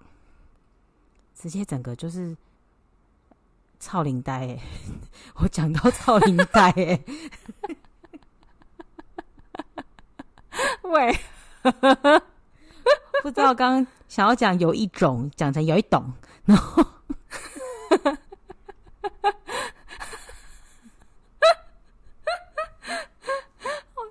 [1.34, 2.36] 直接整个就是
[3.78, 4.60] 臭奶呆欸。
[5.40, 7.02] 我讲到臭奶呆欸，
[10.84, 11.18] 喂。
[13.22, 16.12] 不知道刚刚想要讲有一种讲成有一懂，
[16.44, 16.90] 然后好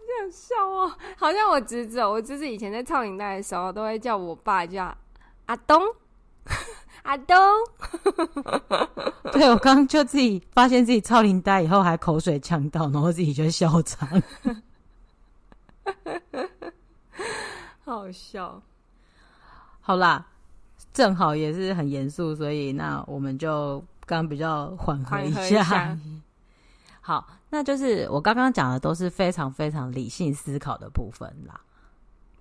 [0.08, 4.98] 想笑哦，好好像我侄子，我侄子以前在超龄带的时候，都会叫我爸叫
[5.46, 5.80] 阿东，
[7.04, 7.38] 阿东。
[9.32, 14.10] 对，我刚刚就自己发现自己超领带以后还口水呛到，然后自己就笑场，
[17.86, 18.60] 好笑。
[19.82, 20.26] 好啦，
[20.94, 25.98] 正好也是很严肃，所以那我们就刚比较缓和一下。
[27.02, 31.60] 好，那就是我刚刚讲的都是非常非常理性思考的部分啦。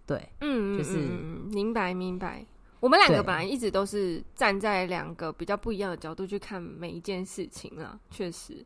[0.05, 2.45] 对，嗯，就是嗯明白明白。
[2.81, 8.65] 我们两个本来一直都是站在两个比较不一样的角度去看每一件事情啦，确实。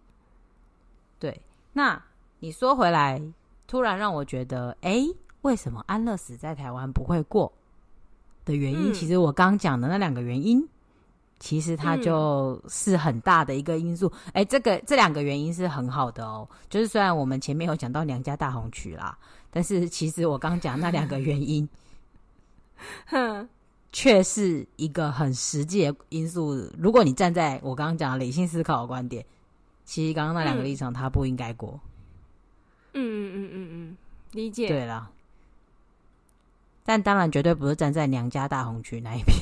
[1.18, 1.40] 对，
[1.72, 2.02] 那
[2.40, 3.22] 你说回来，
[3.66, 5.06] 突然让我觉得，哎，
[5.42, 7.52] 为什么安乐死在台湾不会过？
[8.44, 10.66] 的原因，嗯、其实我刚讲的那两个原因，
[11.38, 14.10] 其实它就是很大的一个因素。
[14.32, 16.48] 哎、嗯，这个这两个原因是很好的哦。
[16.70, 19.16] 就是虽然我们前面有讲到娘家大红曲啦，
[19.50, 21.68] 但是其实我刚讲那两个原因，
[23.06, 23.48] 哼，
[23.92, 26.54] 却是一个很实际的因素。
[26.78, 29.24] 如果你站在我刚刚讲的理性思考的观点，
[29.84, 31.80] 其实刚刚那两个立场，它不应该过。
[32.94, 33.96] 嗯嗯嗯嗯嗯，
[34.32, 34.68] 理解。
[34.68, 35.10] 对了。
[36.84, 39.38] 但当然，绝对不是站在娘家大红区那一边。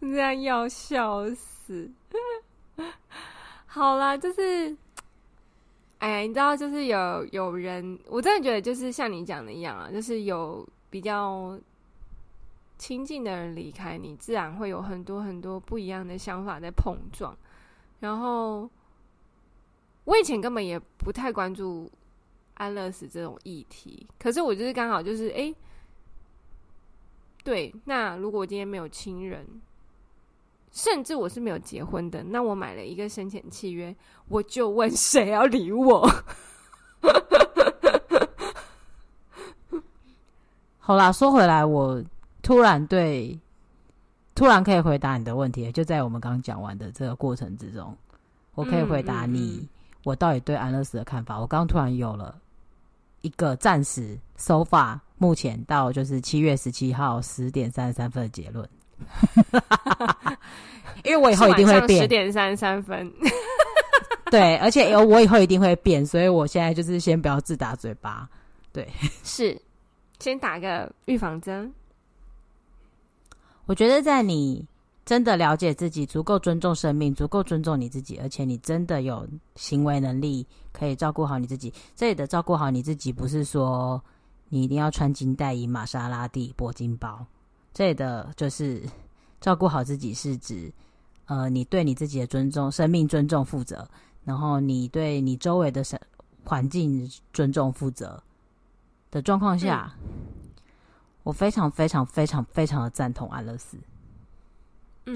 [0.00, 1.88] 这样要笑死。
[3.66, 4.76] 好啦，就是，
[5.98, 11.56] 哎呀，你知道，就是有有人，我真的觉得，就是像你讲的一样啊，就是有比较
[12.76, 17.36] 亲近的人离开你，自然会有很多很多不一样的想法在碰撞。
[18.00, 18.68] 然后，
[20.04, 21.88] 我以前根本也不太关注。
[22.60, 25.56] 安乐死这种议题，可是我就是刚好就是哎、欸，
[27.42, 29.46] 对，那如果我今天没有亲人，
[30.70, 33.96] 甚至我是没有结婚的，那我买了一个生前契约，
[34.28, 36.06] 我就问谁要理我？
[40.78, 42.04] 好啦，说回来，我
[42.42, 43.40] 突然对，
[44.34, 47.96] 突然可以回答你的问题，就在我们刚刚讲完的这个过程之中，
[48.54, 49.66] 我可以回答你，
[50.04, 51.40] 我到底对安乐死的看法。
[51.40, 52.38] 我刚突然有了。
[53.22, 58.68] 一个暂时 so far 目前到就是七月十七号十点三十三分的结论，
[61.04, 62.00] 因为我以后一定会变。
[62.00, 63.12] 十点三十三分，
[64.30, 68.28] 对，而且我以后一定会变，所以我现在就是先不要自打嘴巴，
[68.72, 68.88] 对，
[69.22, 69.60] 是。
[70.18, 71.72] 先打个预防针。
[73.66, 74.66] 我觉得在你。
[75.10, 81.74] 真的了解自己，足够尊重生命，足够尊重你自己，而且你真的有行为能力，可以照顾好你自己。
[81.96, 84.00] 这里的照顾好你自己，不是说
[84.50, 87.26] 你一定要穿金戴银、玛莎拉蒂、铂金包。
[87.74, 88.80] 这里的就是
[89.40, 90.72] 照顾好自己，是指
[91.24, 93.84] 呃，你对你自己的尊重、生命尊重负责，
[94.22, 95.98] 然后你对你周围的生
[96.44, 98.22] 环境尊重负责
[99.10, 100.50] 的状况下，嗯、
[101.24, 103.76] 我非常非常非常非常的赞同安乐死。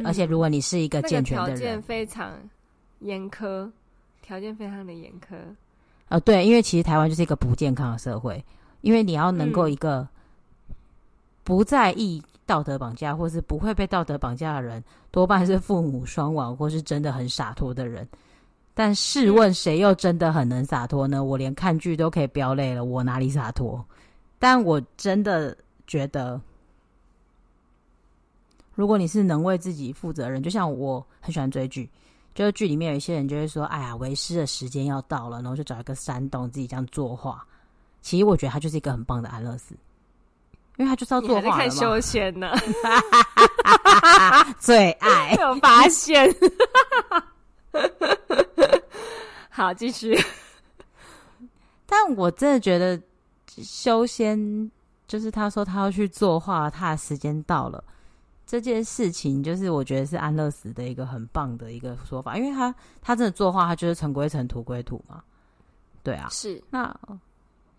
[0.02, 2.32] 而且，如果你是一个健全的人，条件非常
[3.00, 3.70] 严苛，
[4.22, 5.36] 条件非常的严苛。
[6.08, 8.42] 呃，对，因为其实台湾就是一个不健康的社会，
[8.80, 10.06] 因为你要能够一个
[11.42, 18.08] 不在意道德绑架，或是不会被道德绑架的人，多半是父母双亡，或是真的很洒脱的人。
[18.74, 21.22] 但试问，谁又真的很能洒脱呢？
[21.22, 23.84] 我连看剧都可以飙泪了，我哪里洒脱？
[24.38, 26.40] 但我真的觉得。
[28.74, 31.88] 如果你是能为自己负责任，就像我很喜欢追剧，
[32.34, 37.44] 就是剧里面有一些人就会说：“哎呀，为师的时间要到了，然后就找一个山洞自己这样作画。”
[38.02, 39.74] 其实我觉得他就是一个很棒的安乐死，
[40.76, 41.56] 因为他就是要作画嘛。
[41.56, 42.54] 太休闲了，
[44.58, 46.34] 最爱 有发现。
[49.48, 50.18] 好，继续。
[51.86, 53.00] 但我真的觉得
[53.46, 54.70] 修仙
[55.06, 57.82] 就是他说他要去作画，他的时间到了。
[58.46, 65.22] 这件事情就是我觉得是安乐死的一个很棒的一个说法，因为他他真的作画，他就是尘归尘，土归土嘛。
[66.02, 66.62] 对啊，是。
[66.70, 66.94] 那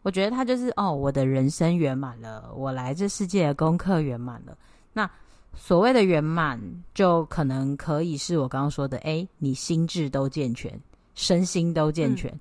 [0.01, 4.57] 我觉得他就是哦，我的人生圆满了，我来这世界的功课圆满了。
[4.93, 5.09] 那
[5.53, 6.59] 所谓的圆满，
[6.93, 10.79] 就可能可以是我刚刚说的，哎，你心智都健全，
[11.13, 12.31] 身心都健全。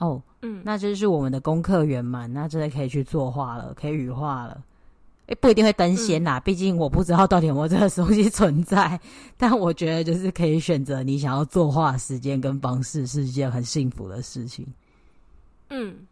[0.00, 4.62] 嗯、哦，嗯，那这是我们的功课圆满，那真的可以去作画了，可以羽化了。
[5.28, 8.98] 诶，不一定会登仙呐，毕竟我不知道到底有没有这个东西存在。
[9.36, 14.66] 但我觉得，就是可以选择你想要作画时间跟方式，是一件很幸福的事情。
[15.68, 16.06] 嗯，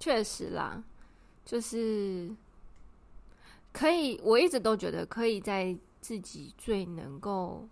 [0.00, 0.82] 确实啦，
[1.44, 2.28] 就是
[3.72, 4.20] 可以。
[4.24, 7.68] 我一直都觉得，可以在自己最能够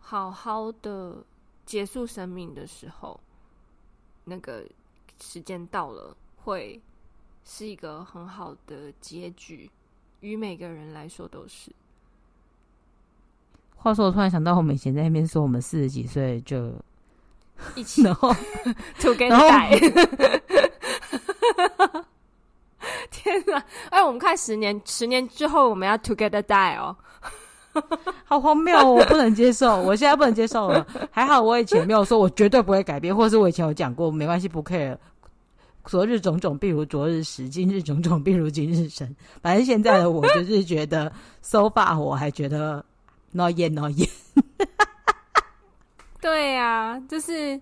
[0.00, 1.24] 好好的
[1.64, 3.20] 结束生命的时候，
[4.24, 4.64] 那个
[5.20, 6.80] 时间到了，会
[7.44, 9.70] 是一个很好的结局，
[10.20, 11.70] 与每个人来说都是。
[13.76, 16.72] 话说，我突然想到，我们以前在那边说，我们四十几岁就
[17.74, 18.32] 一起， 然后
[18.98, 19.28] together
[23.10, 23.62] 天哪！
[23.90, 26.96] 哎，我们看十年，十年之后我们要 together die 哦，
[28.24, 28.84] 好荒谬哦！
[28.84, 30.86] 我不能接受，我现在不能接受了。
[31.10, 34.96] 还好我以前没有说，我绝对不会改变，或是我以前有讲过，没关系，不 care。
[35.86, 39.14] 昨日种种，必如昨日死；今日种种，必如今日生。
[39.42, 41.12] 反正现在的我就是觉得，
[41.42, 42.84] so far 我还觉得。
[43.36, 44.08] no 烟 no 烟，
[46.20, 47.60] 对呀、啊，就是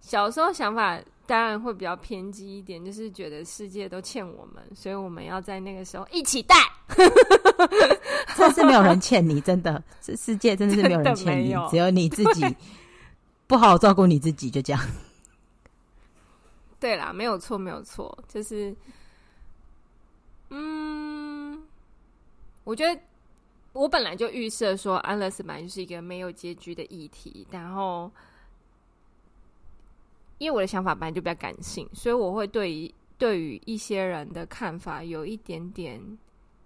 [0.00, 0.98] 小时候想法
[1.28, 6.56] 当然会比较偏激一点，就是觉得世界都欠我们，所以我们要在那个时候一起带。
[8.34, 12.44] 这是没有人欠你，真的，这世界真的是没有人欠你，有只有你自己
[13.46, 14.82] 不好好照顾你自己，就这样。
[16.82, 18.74] 对啦，没有错，没有错，就是，
[20.50, 21.62] 嗯，
[22.64, 23.00] 我觉得。
[23.74, 27.46] 我本来就预设说，安乐死本来就是一个没有结局的议题。
[27.50, 28.10] 然后，
[30.36, 35.98] 因为我的想法本来就比较感性，所以我会对于对于一些人的看法有一点点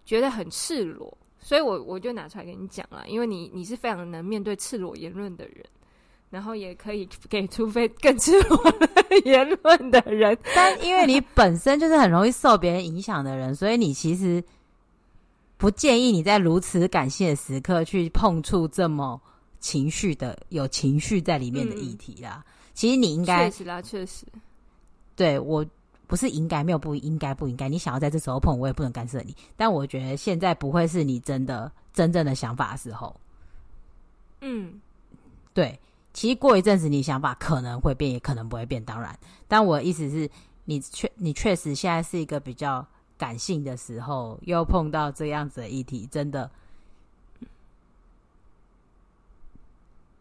[0.04, 3.06] 觉得很赤裸，所以我我就拿出来跟你讲了。
[3.06, 5.64] 因为你你是非常能面对赤裸言论的人，
[6.30, 8.88] 然后也可以给出非更赤裸的
[9.24, 10.36] 言论的人。
[10.54, 14.42] 但因为你本身就是很容易受别人影响的人，所以你其实。
[15.58, 19.18] 不建议你在如此感性的时刻去碰触这么
[19.58, 22.44] 情绪的、有情绪在里面的议题啦。
[22.46, 24.26] 嗯、其实你应该，确实啦，确实。
[25.16, 25.64] 对，我
[26.06, 27.70] 不是应该，没有不应该，不应该。
[27.70, 29.34] 你想要在这时候碰，我也不能干涉你。
[29.56, 33.18] 但我觉得现在不会是你真的真正的想法的时候。
[34.42, 34.78] 嗯，
[35.54, 35.80] 对。
[36.16, 38.82] 其实过一阵子，你想法可能会变，也可能不会变。
[38.82, 39.14] 当然，
[39.46, 40.30] 但我的意思是
[40.64, 42.86] 你确你确实现在是一个比较。
[43.18, 46.50] 感性的时候，又碰到这样子的议题，真的，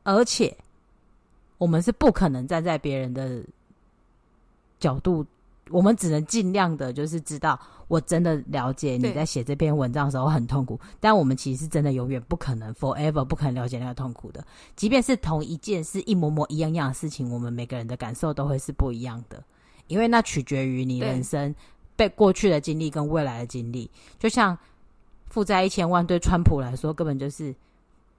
[0.04, 0.56] 而且
[1.58, 3.44] 我们是不可能站在别人的
[4.80, 5.26] 角度，
[5.70, 14.46] 我们只能尽量的，就是知道，我真的了解你在写这篇文章的时候很痛苦，但我们其实是真的永远不可能，forever 不可能了解那个痛苦的，
[14.76, 19.44] 即便是同一件事，一模模一样样的事情，我们每个人的感受都会是不一样的，
[19.88, 21.54] 因为那取决于你人生。
[21.98, 23.90] 被过去的经历跟未来的经历，
[24.20, 24.58] 就像
[25.30, 27.56] 负债一千万对川普来说根本就是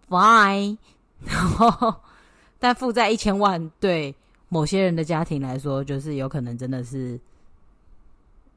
[0.09, 0.79] fine，
[1.21, 1.95] 然后
[2.59, 4.15] 但负债一千万对
[4.49, 7.21] 某些人的家庭来说，就是有可能真的是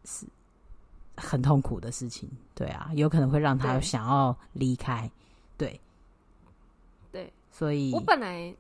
[0.06, 0.26] 是
[1.16, 2.30] 很痛苦的事情。
[2.54, 5.10] 对啊，有可能会让他想要离开。
[5.58, 5.80] 对，
[7.12, 8.56] 对，所以我本来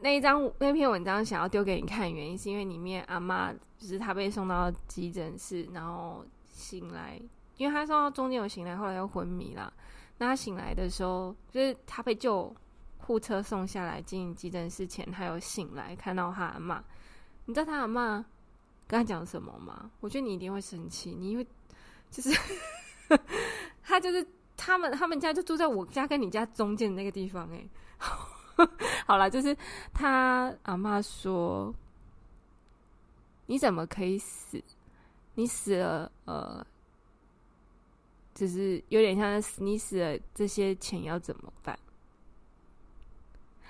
[0.00, 3.52] 那一张那篇文章想要丢给你看，原因是因为里面阿妈。
[3.78, 7.20] 就是他被送到急诊室，然后醒来，
[7.58, 9.70] 因为他送到中间有醒来，后来又昏迷了。
[10.16, 12.50] 那他醒来的时候，就是他被救
[12.96, 16.82] 护车送下来进急诊室前，他有醒来看到他阿妈。
[17.44, 18.24] 你知道他阿嬷
[18.86, 19.90] 跟他讲什么吗？
[20.00, 21.46] 我觉得你一定会生气，你因为
[22.10, 22.30] 就是
[23.82, 24.26] 他就是
[24.56, 27.68] 他们他们家就住在我家跟你家中间的那个地方哎。
[29.06, 29.56] 好了，就是
[29.92, 31.74] 他阿妈说。
[33.48, 34.60] 你怎么可以死？
[35.36, 36.66] 你死了，呃，
[38.34, 39.62] 就是有点像死。
[39.62, 41.78] 你死了，这些钱要怎么办？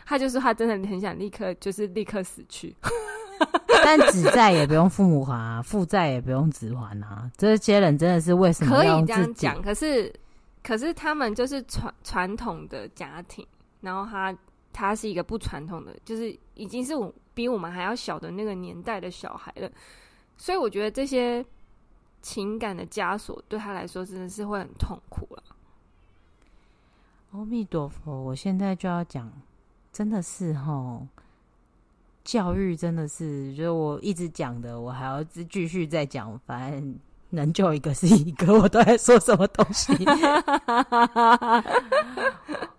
[0.06, 2.74] 他就说他真的很想立刻，就是立刻死去。
[3.84, 7.30] 但子债也不用父母还啊，负债也不用子还啊。
[7.36, 9.60] 这些人真的是为什么可以这样讲？
[9.62, 10.12] 可是，
[10.62, 13.46] 可是他们就是传传统的家庭，
[13.80, 14.36] 然后他
[14.72, 17.12] 他是一个不传统的，就是已经是我。
[17.36, 19.70] 比我们还要小的那个年代的小孩了，
[20.38, 21.44] 所以我觉得这些
[22.22, 25.42] 情感的枷锁对他来说真的是会很痛苦了。
[27.32, 29.30] 阿弥陀佛，我现在就要讲，
[29.92, 31.06] 真的是齁，
[32.26, 36.94] 教育真的是，就是我一直讲的，我还要继续再讲，反正。
[37.28, 39.92] 能救一个是一个，我都在说什么东西？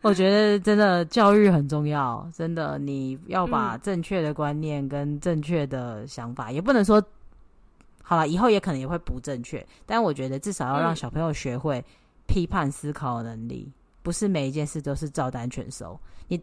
[0.02, 7.04] 我觉得真的教育很重要，真的你要把正确的观念跟正确的想法，嗯、也不能说
[8.02, 11.84] 好了，以后也可能也会不正确，但我觉得至少要让小朋友学会
[12.26, 13.70] 批判思考的能力，
[14.02, 16.00] 不是每一件事都是照单全收。
[16.30, 16.42] 你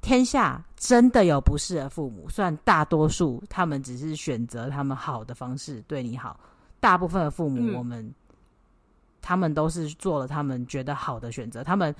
[0.00, 6.38] 天下真的有不适的父母，虽然大多数他们只是选择他们好的方式对你好。
[6.80, 8.14] 大部分的父母，我们、嗯、
[9.20, 11.62] 他们都是做了他们觉得好的选择。
[11.62, 11.94] 他们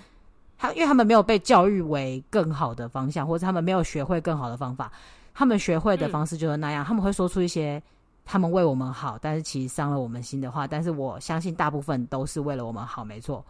[0.57, 4.91] 他，因为他们没有被教育为更好的方向，或者他们没有学会更好的方法。
[5.35, 6.83] 他们学会的方式就是那样。
[6.83, 7.83] 嗯、他们会说出一些
[8.25, 13.45] 他们为我们好，但是其实伤了我们心的话，但是我相信大部分都是为了我们好，没错。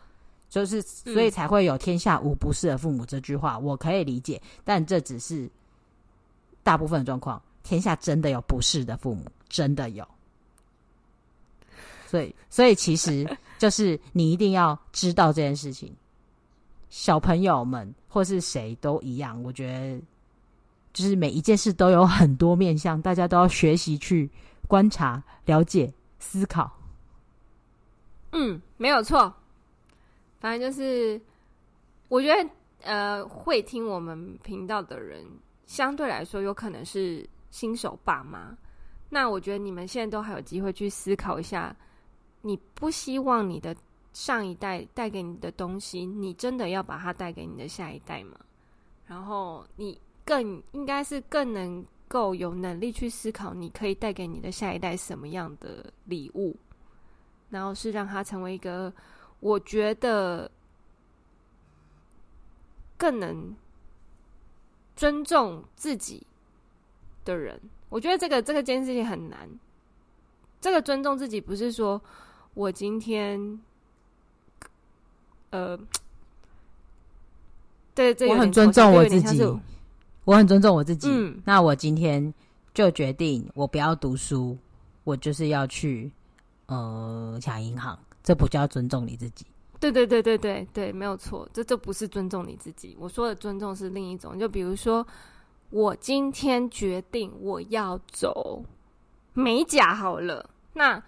[0.51, 5.48] 就是所以才会有“天下无不是的父母”这句话，我可以理解，但这只是
[6.62, 7.40] 大部分的状况。
[7.62, 10.07] 天下真的有不是的父母，真的有。
[12.07, 13.26] 所以，所以其实
[13.59, 15.94] 就是你一定要知道这件事情。
[16.90, 20.03] 小朋友们或是谁都一样，我觉得
[20.92, 24.28] 就是每一件事都有很多面向，大家都要学习去。
[24.68, 26.70] 观察、了解、思考，
[28.30, 29.34] 嗯，没有错。
[30.41, 31.20] 反正就是，
[32.09, 32.51] 我觉得，
[32.82, 35.24] 呃，会听我们频道的人，
[35.66, 38.57] 相对来说，有可能是新手爸妈。
[39.09, 41.76] 那我觉得你们现在都还有机会去思考一下，
[42.41, 43.76] 你不希望你的
[44.12, 48.36] 上一代带给你的东西，你真的要把它带给你的下一代吗？
[49.07, 51.86] 然后，你更应该是更能。
[52.11, 56.57] 够有能力去思考，你可以带给你的下一代什么样的礼物，
[57.51, 58.93] 然后是让他成为一个
[59.41, 60.51] 我觉得
[62.97, 63.57] 更能
[64.95, 66.26] 尊重自己
[67.24, 67.61] 的人。
[67.88, 69.49] 我觉得这个这个件事情很难。
[70.61, 72.01] 这个尊重自己不是说
[72.55, 73.61] 我今天，
[75.51, 75.78] 呃，
[77.95, 79.43] 对，这我很尊重我自己。
[80.24, 82.32] 我很尊重我自己，嗯，那我今天
[82.74, 84.57] 就决定，我不要读书，
[85.03, 86.12] 我就是要去
[86.66, 89.47] 呃抢银行，这不叫尊重你自己。
[89.79, 92.97] 对对对对对对，没有错，这这不是尊重你自己。
[93.01, 95.07] 我说的尊重是另一种，就比如说，
[95.71, 98.62] 我今天决定我要走
[99.33, 101.03] 美甲好了，那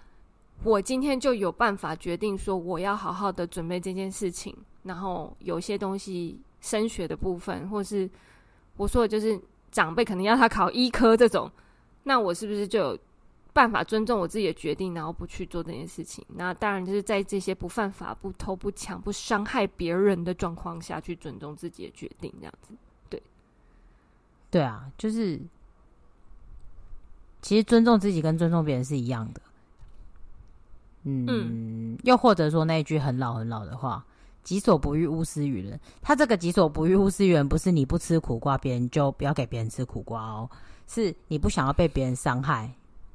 [0.65, 8.09] 我今天就有办法决定说，我要好好的准备这件事情，然后有些东西升学的部分，或是。
[8.79, 9.39] 我说的就是
[9.71, 11.49] 长辈可能要他考医科这种，
[12.05, 12.99] 那我是不是就有
[13.53, 16.25] 办法尊重我自己的决定，然后不去做这件事情？
[16.29, 22.75] 那当然就是在这些不犯法、不偷、不抢、不伤害别人的状况下去尊重自己的决定，这样子。
[23.09, 23.23] 对，
[24.51, 25.41] 对啊，就是
[27.41, 29.41] 其实尊重自己跟尊重别人是一样的。
[31.05, 34.05] 嗯，嗯，又或者说那一句很老很老的话。
[34.45, 35.79] 己所不欲，勿施于人。
[36.01, 40.51] 他这个己所不欲，勿施于人，不是你不吃苦瓜，别人就不要给别人吃苦瓜哦。
[40.89, 42.69] 是你不想要被别人伤害，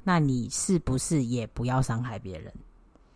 [0.08, 2.54] 那你是不是也不要伤害别人？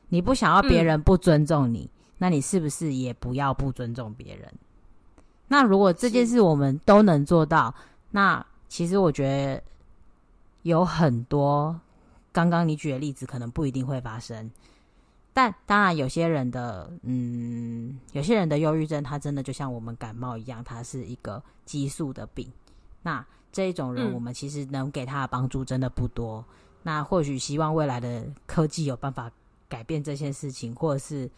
[0.10, 4.54] 你不想要别人不尊重你，嗯，那你是不是也不要不尊重别人？
[5.48, 7.74] 那如果这件事我们都能做到，
[8.10, 9.64] 那其实我觉得
[10.64, 11.80] 有很多
[12.34, 14.52] 刚刚你举的例子，可能不一定会发生。
[15.32, 22.52] 但当然，有些人的嗯，有些人的忧郁症，他真的就像我们感冒一样，它是一个激素的病。
[23.02, 26.39] 那这一种人，我们其实能给他的帮助真的不多。
[26.39, 29.32] 嗯、那或许希望未来的科技有办法
[29.70, 31.30] 改变这些事情，或者是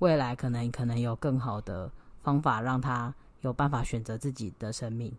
[0.00, 1.90] 未来可能可能有更好的
[2.22, 5.12] 方法让他有办法选择自己的生命。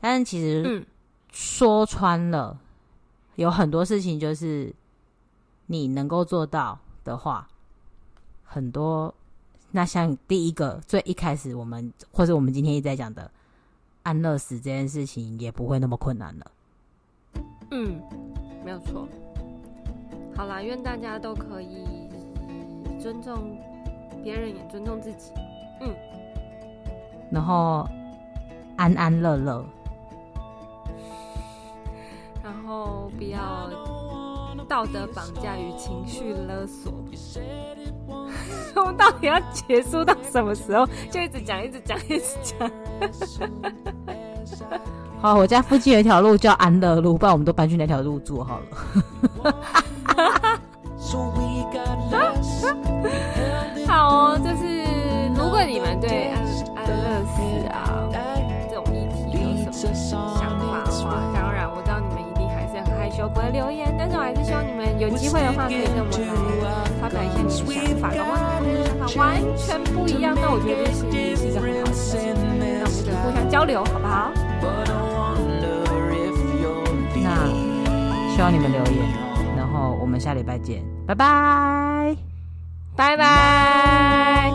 [0.00, 0.86] 但是其实
[1.32, 2.58] 说穿了，
[3.36, 4.74] 有很多事情就是
[5.66, 7.48] 你能够做到的话，
[8.44, 9.14] 很多，
[9.70, 13.30] 那像第一个最一开始我们或者我们今天一直在讲的
[14.02, 16.50] 安乐死这件事情，也不会那么困难了。
[17.70, 18.00] 嗯，
[18.66, 19.06] 没有错。
[20.34, 21.86] 好啦，愿大家都可以
[22.98, 23.56] 尊重
[24.24, 25.30] 别人，也尊重自己。
[25.80, 25.94] 嗯，
[27.30, 27.88] 然后
[28.76, 29.64] 安安乐乐，
[32.42, 33.70] 然后不要。
[34.68, 36.92] 道德绑架与情绪勒索，
[38.74, 40.84] 我们到底要结束到什么时候？
[41.08, 42.68] 就一直讲，一直讲，一直讲。
[45.26, 48.66] 好，我家附近有一条路叫安乐路，不然我们都搬去那条路住好了。
[53.88, 54.84] 好哦，就是
[55.34, 56.38] 如果你们对安
[56.76, 56.92] 安乐
[57.34, 58.06] 死啊
[58.70, 59.40] 这种议题有
[59.72, 59.94] 什么
[60.38, 63.92] 想法的话，当然我知道你们一定还是很害羞，不会留言。
[63.98, 66.12] 但是我还是希望你们有机会的话，可以跟我们
[66.62, 67.66] 来发表一些你的想
[67.98, 68.30] 法，跟我
[68.62, 70.38] 们的想法完全不一样。
[70.40, 72.30] 那我觉得这是也是一个很好的事情，
[72.78, 74.30] 那我们就互相交流，好不好？
[78.36, 78.96] 希望你们留言，
[79.56, 82.14] 然后我们下礼拜见，拜拜，
[82.94, 84.52] 拜拜。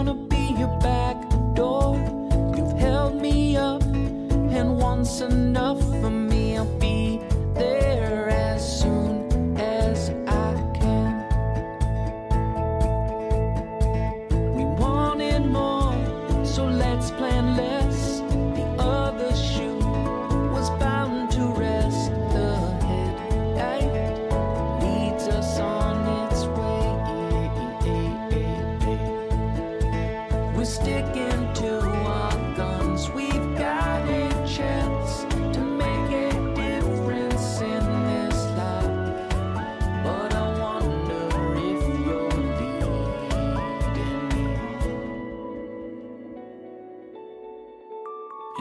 [6.30, 6.31] Me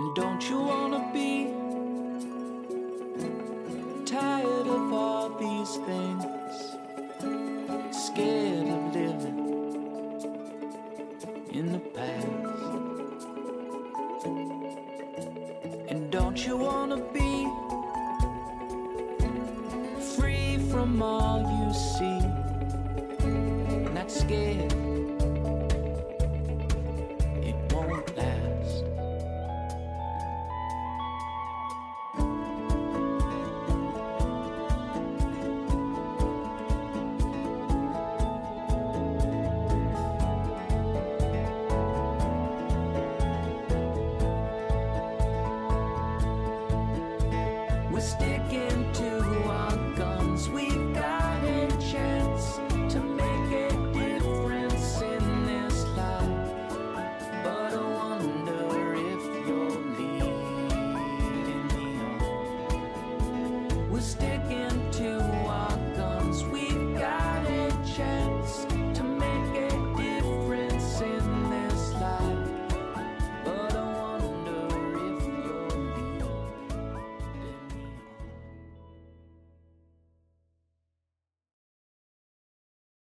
[0.00, 1.19] And don't you wanna be